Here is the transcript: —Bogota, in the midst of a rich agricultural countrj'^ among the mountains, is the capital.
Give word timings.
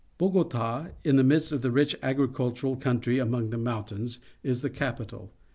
—Bogota, 0.17 0.93
in 1.03 1.15
the 1.17 1.23
midst 1.23 1.51
of 1.51 1.63
a 1.63 1.69
rich 1.69 1.95
agricultural 2.01 2.75
countrj'^ 2.75 3.21
among 3.21 3.51
the 3.51 3.57
mountains, 3.59 4.17
is 4.41 4.63
the 4.63 4.69
capital. 4.71 5.31